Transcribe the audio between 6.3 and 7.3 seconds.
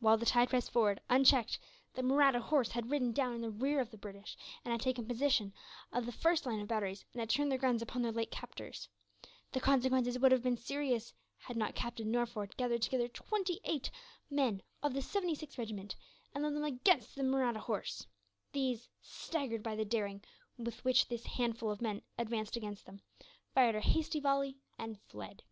line of batteries, and had